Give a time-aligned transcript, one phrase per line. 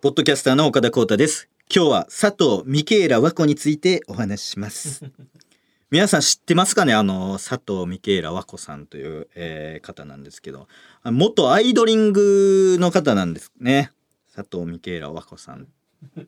[0.00, 1.48] ポッドキャスターの岡田光太です。
[1.74, 5.04] 今日は佐藤ミケーラ和子についてお話しします。
[5.90, 6.94] 皆さん知ってますかね？
[6.94, 10.68] あの、佐藤ミケーラ和子さんという、えー方なんですけど、
[11.02, 13.90] あ元アイドリングの方なんですね。
[14.36, 15.66] 佐藤ミケーラ和子さん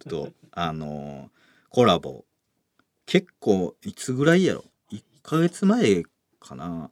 [0.09, 1.31] と、 あの、
[1.69, 2.25] コラボ。
[3.07, 6.03] 結構、いつぐらいやろ ?1 ヶ月前
[6.41, 6.91] かな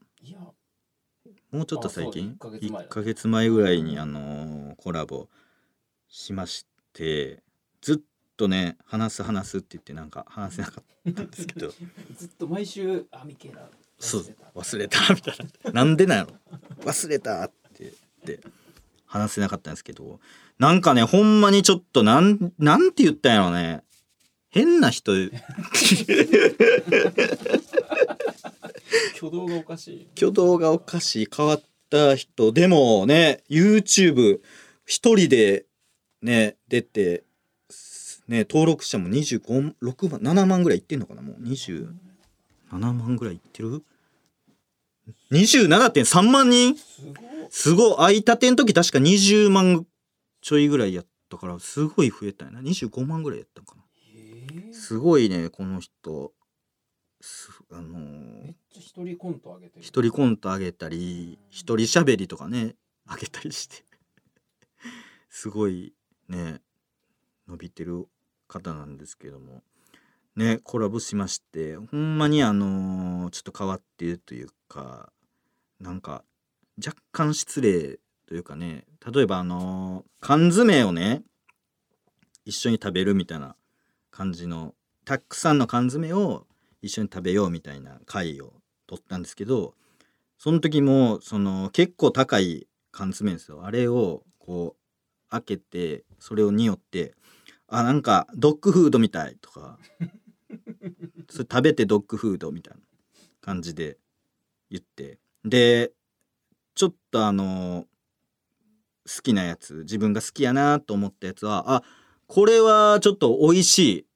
[1.51, 2.37] もうちょっと最近？
[2.39, 5.29] あそう1ヶ月前1ヶ月前ぐらいにあのーコラボ
[6.09, 7.43] しまして
[7.81, 7.99] ずっ
[8.37, 11.69] とね話す話すって言ってなんか話せなかったんですけど。
[12.17, 13.69] ずっと毎週あミケラ
[13.99, 14.23] そう
[14.55, 14.99] 忘れた。
[14.99, 15.73] 忘れたみたいな。
[15.73, 16.35] なんでなんやろ。
[16.83, 17.93] 忘れたって言っ
[18.39, 18.41] て
[19.07, 20.21] 話せなかったんですけど。
[20.59, 23.83] なんかねほんまにちょっとなんなんて言ったんやろね。
[24.51, 25.13] 変な人。
[29.17, 30.09] 挙動がおかしい。
[30.17, 31.29] 挙動がおかしい。
[31.35, 32.53] 変わった人。
[32.53, 34.41] でもね YouTube
[34.87, 35.67] 一人で
[36.23, 37.25] ね出て
[38.27, 41.43] ね登録者も25 6万7万ぐらいいってんのかなもう。
[41.43, 41.89] 27
[42.71, 43.83] 万ぐらいいってる
[45.33, 46.77] ？27.3万人？
[46.77, 47.15] すごい
[47.51, 49.87] すごい空いたてん時確か20万
[50.43, 53.83] ちょいぐらいやったからすごい増えたんやな25万ぐらいやったんかな。
[54.73, 56.33] すごいねこの人。
[57.21, 59.83] すあのーめっちゃ一人コント上げてる。
[59.83, 63.85] 一人コントあげたり一人喋りとかねあげたりして。
[65.31, 65.93] すごい
[66.29, 66.61] ね
[67.49, 68.07] 伸びてる
[68.47, 69.63] 方なんですけども。
[70.37, 75.11] ねコラボしましてほんまにあのーちょっと変わってるというか
[75.81, 76.23] なんか
[76.85, 81.23] 若干失礼というかね例えばあのー缶詰をね
[82.45, 83.57] 一緒に食べるみたいな
[84.13, 84.75] 感じの
[85.05, 86.47] たくさんの缶詰を
[86.83, 88.53] 一緒に食べようみたいな会を
[88.87, 89.75] 取ったんですけど
[90.39, 93.65] その時もその結構高い缶詰ですよ。
[93.65, 97.15] あれをこう開けてそれを匂って
[97.69, 99.79] あなんかドッグフードみたいとか
[101.29, 102.81] それ食べてドッグフードみたいな
[103.41, 103.99] 感じで
[104.71, 105.93] 言ってで
[106.75, 107.87] ちょっとあの
[109.07, 111.83] 好きなやつ自分が好きやなと思ったやつはあ
[112.27, 114.07] これはちょっと美味しい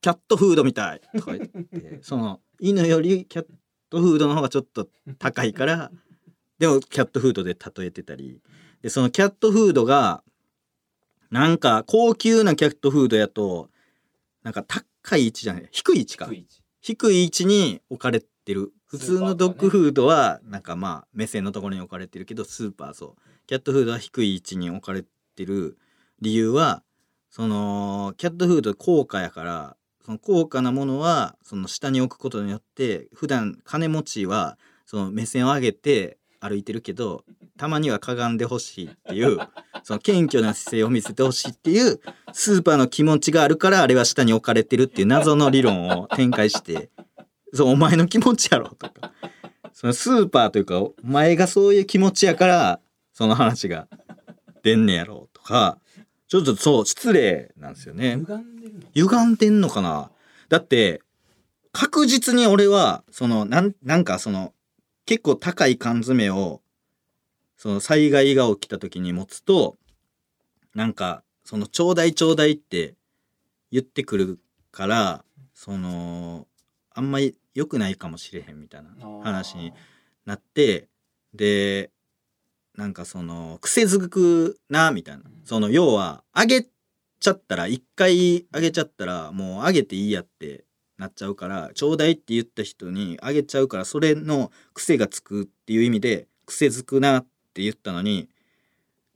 [0.00, 3.46] キャットフードみたいとか言って その犬よりキャッ
[3.90, 4.88] トフードの方がちょっと
[5.18, 5.90] 高いから
[6.58, 8.40] でもキャットフードで例えてたり
[8.82, 10.22] でそのキャットフードが
[11.30, 13.68] なんか高級なキャットフードやと
[14.42, 16.26] なんか高い位置じゃない低い位置か。
[16.26, 16.62] 低い位置。
[16.80, 18.72] 低い位置に置かれてる。
[18.86, 23.22] 普通のドッグフードはなんかまあ目線のところに置かれてるけどスーパーそう。
[23.46, 25.78] キャットフードは低い位置に置かれてる
[26.20, 26.82] 理由は
[27.30, 37.24] そのキャットフード高価やからその高価なものはその下に置くことによって普段金持ちはその目線を上げて歩いてるけど
[37.58, 39.38] たまにはかがんでほしいっていう
[39.88, 41.98] その謙虚な姿勢を見せてほしいっていう
[42.34, 46.90] スーパーの気持ちがあるからあれは下に置かれてるっていう謎の理論を展開して
[47.54, 49.14] そうお前の気持ちやろとか。
[49.72, 52.80] そのスーパーというかお前がそういう気持ちやから
[53.14, 53.88] その話が
[54.62, 55.78] 出んねやろとか
[56.26, 58.18] ちょっとそう失礼なんですよね。
[58.18, 60.10] 歪んで歪んでんのかな。
[60.50, 61.00] だって
[61.72, 64.52] 確実に俺はそのなんなんかその
[65.06, 66.60] 結構高い缶詰を
[67.58, 69.76] その災害が起きた時に持つと
[70.74, 72.94] なんかそのちょうだいちょうだいって
[73.70, 74.38] 言ってくる
[74.70, 75.24] から
[75.54, 76.46] その
[76.94, 78.90] あんまり良くないかもしれへんみたいな
[79.22, 79.72] 話に
[80.24, 80.88] なって
[81.34, 81.90] で
[82.76, 85.24] なんかその癖づくなみたいな。
[85.44, 90.64] その要はあげちゃったら一回あげちゃったらもうあげていいやって
[90.98, 97.26] なっちゃうからちょうだいって言った人にあげちゃうからそれの癖がつくっていう意味で癖づくなっ
[97.58, 98.28] て言ったのに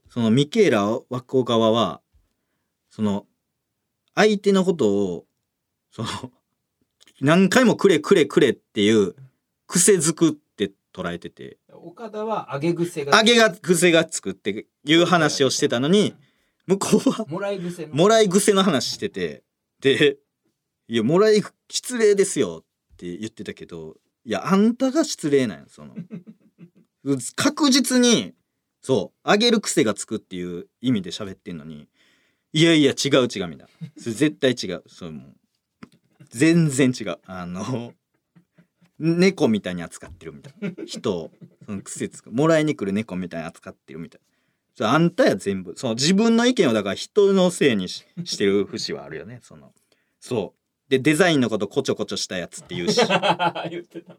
[0.09, 2.01] そのミケーラ和子側は
[2.89, 3.25] その
[4.15, 5.25] 相手のことを
[5.91, 6.09] その
[7.21, 9.15] 何回もくれくれくれっていう
[9.65, 11.57] 癖づくって捉えてて。
[11.69, 16.13] 岡田は上げ癖があげが癖がつくっていう話をしてたのに
[16.67, 17.95] 向こうはもらい癖の。
[17.95, 19.43] もらい癖の話してて。
[19.79, 20.17] で
[20.87, 22.63] 「いやもらい失礼ですよ」
[22.93, 25.95] って言ってたけどいやあんたが失礼なんよその
[27.35, 28.33] 確実に
[28.81, 31.87] そうあげる癖がつくっていう意味で喋ってんのに
[32.53, 33.89] いやいや違う違うみたいな。
[33.97, 34.83] それ絶対違う。
[34.87, 35.33] そうもう
[36.29, 37.17] 全然違う。
[37.25, 37.93] あの
[38.99, 40.85] 猫みたいに扱ってるみたいな。
[40.85, 41.31] 人を
[41.65, 42.31] その癖つく。
[42.31, 44.27] もらいに来る猫みたいに扱ってるみたいな。
[44.75, 45.73] そうあんたや全部。
[45.75, 49.39] その自分の意見をだから人のせいにししてる節はあるよね。
[49.41, 49.71] その
[50.19, 50.89] そう。
[50.89, 53.01] でデザインのことこちょこちょしたやつって言うし。
[53.71, 54.15] 言ってた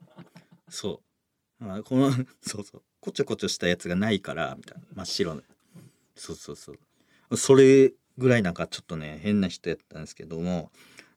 [0.68, 1.13] そう
[1.66, 2.10] あこの
[2.42, 2.82] そうそう。
[3.00, 4.84] こちょこちょしたやつがないからみたいな。
[4.96, 5.34] 真っ白。
[5.34, 5.42] な
[6.16, 6.72] そうそうそ
[7.30, 7.36] う。
[7.36, 10.70] それぐらいなんかちょっとね変な人やったんですけども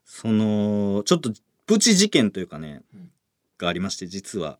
[0.04, 1.32] そのちょっと
[1.66, 3.12] プチ事件というかね、うん
[3.58, 4.58] がありまして実は。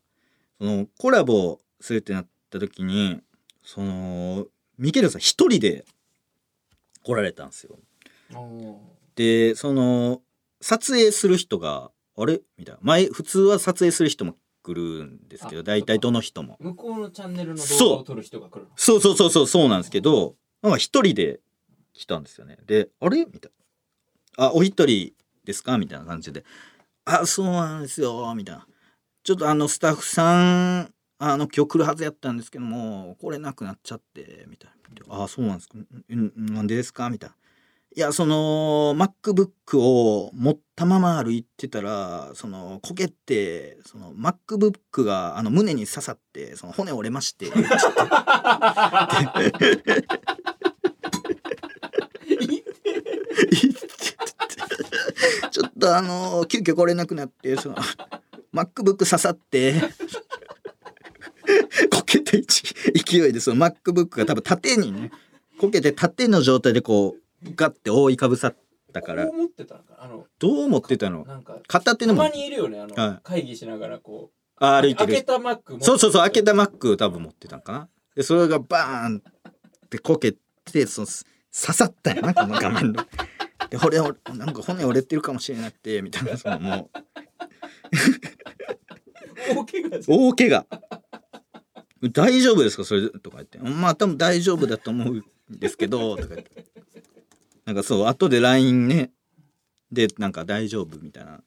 [0.59, 3.21] そのコラボするってなった時に
[3.63, 4.45] その
[4.77, 5.85] ミケルさん一人で
[7.03, 7.79] 来られたんですよ。
[8.35, 8.77] お
[9.15, 10.21] でその
[10.59, 12.41] 撮影する人があれ？
[12.57, 12.79] みたいな。
[12.83, 14.35] 前普通は撮影する人も
[14.69, 16.57] 来るんですけどあ大体どの人も。
[16.61, 17.89] ー向こうのチャンネルの動そう。
[17.89, 18.71] 画を撮る人が来るの？
[18.75, 21.39] そうそうそうそうそうなんですけどなんか一人で
[21.93, 22.57] 来たんですよね。
[22.67, 23.25] であれ？
[23.25, 23.51] みたい
[24.37, 24.45] な。
[24.45, 25.13] あお一人
[25.43, 25.77] ですか？
[25.77, 26.43] みたいな感じで。
[27.05, 28.67] あそうなんですよみたいな。
[29.23, 34.71] ちょっとあのスタッフさんあの今日来るはずやったんですけども来れなくなっちゃってみたい
[35.09, 35.23] な。
[35.23, 35.77] あそうなんですか？
[35.77, 37.09] んんなんでですか？
[37.09, 37.35] みたいな
[37.99, 57.75] いやその MacBook を持ったまま歩いてたらそのこけてその MacBook があの胸に刺さってその骨折れましてちょっとあの急遽来れなくなってその
[58.53, 59.73] MacBook 刺さって
[61.91, 65.11] こけた勢いでその MacBook が多分縦にね
[65.59, 68.55] こけて縦の状態でこうガッて覆いかぶさっ
[68.93, 69.25] たから。
[69.25, 70.03] こう思ってたのかな？
[70.03, 71.25] あのどう思ってたの？
[71.25, 72.23] なんか片手のも。
[72.23, 73.19] たまにいるよねあの、はい。
[73.23, 74.63] 会議しながらこう。
[74.63, 75.13] あ歩いてる。
[75.13, 77.89] 開けたマックそうそうそう開けたた Mac 多分持ってたんかな。
[78.15, 83.05] でそれがバーンってこけてその刺さったんやなこの画面の。
[83.69, 86.99] で骨折れなんか骨折れてるかもしれなくてみたいなそのもう。
[89.55, 90.65] 大怪我じ大怪我。
[92.13, 92.83] 大丈夫ですか？
[92.83, 93.59] それとか言って。
[93.59, 96.65] まあ多分大丈夫だと思うんですけどとか言って
[97.69, 99.11] なんかそう後で LINE ね
[99.91, 101.43] でなんか大丈夫みたいな。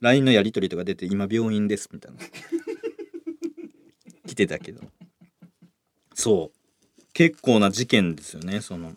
[0.00, 2.18] LINE のやり取りとか出て今病院ですみたいな。
[4.26, 4.80] 来てたけど。
[6.14, 7.02] そう。
[7.12, 8.96] 結構な事件ですよねその。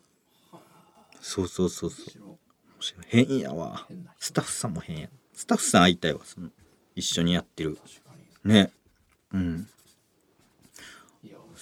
[1.19, 2.23] そうそうそうそう。
[2.23, 2.37] 面
[2.79, 3.05] 白い。
[3.09, 3.85] 変やわ。
[3.89, 5.09] 変スタッフさんも変や。
[5.33, 6.49] スタッフさん会いたいわその。
[6.95, 7.77] 一緒にやってる。
[8.45, 8.71] ね。
[9.33, 9.67] うん。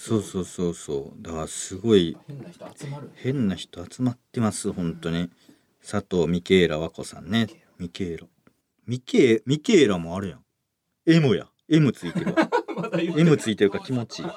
[0.08, 1.22] そうそうそうそう。
[1.22, 3.10] だからすごい変な人集まる。
[3.14, 5.28] 変な人集まってます本当に。
[5.86, 7.46] 佐藤ミケーラ和子さんね。
[7.78, 8.26] ミケーラ。
[8.86, 10.40] ミケミケーラもあるやん。
[11.06, 11.48] M や。
[11.68, 12.48] M ついてるわ。
[12.98, 14.28] M ついてるから気持ちいい。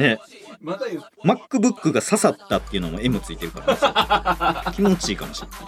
[0.00, 0.18] ね。
[0.60, 5.58] まだ言って MacBook が刺さったっていうのも M ついてるから、ね、 気持ちいいかもしれない。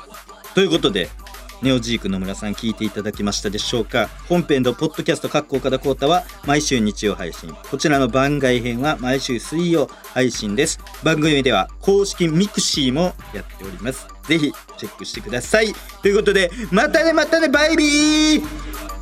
[0.52, 1.08] ということで
[1.62, 4.08] ネオジーク野村さん聞いていただきましたでしょうか。
[4.28, 7.54] 本編のポッドキャスト各岡田光太は毎週日曜配信。
[7.70, 10.78] こちらの番外編は毎週水曜配信です。
[11.02, 14.06] 番組では公式 mixi もやっております。
[14.28, 15.72] ぜひチェックしてください。
[16.02, 18.95] ということでまたねまたねバイビー!